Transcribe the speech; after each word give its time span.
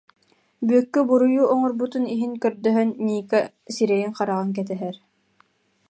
Бүөккэ 0.67 1.01
буруйу 1.09 1.43
оҥорбутун 1.53 2.03
иһин 2.13 2.33
көрдөһөн 2.43 2.89
Ника 3.07 3.39
сирэйин-хараҕын 3.75 4.49
кэтэһэр 4.57 4.95